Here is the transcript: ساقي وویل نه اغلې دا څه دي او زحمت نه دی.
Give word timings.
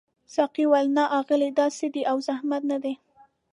ساقي 0.33 0.65
وویل 0.67 0.87
نه 0.97 1.03
اغلې 1.19 1.49
دا 1.59 1.65
څه 1.77 1.85
دي 1.93 2.01
او 2.11 2.17
زحمت 2.27 2.61
نه 2.71 2.77
دی. 2.83 2.93